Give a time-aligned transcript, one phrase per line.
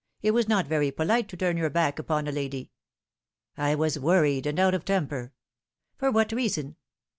[0.23, 2.71] It was not very polite to turn your back upon a lady.""
[3.55, 5.31] I was worried, and out of temper.""
[5.99, 6.75] For what reason?"